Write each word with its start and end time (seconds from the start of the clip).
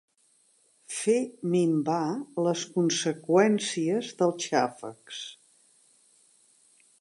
Fer 0.99 1.17
minvar 1.55 1.99
les 2.47 2.63
conseqüències 2.77 4.11
dels 4.23 4.47
xàfecs. 4.49 5.21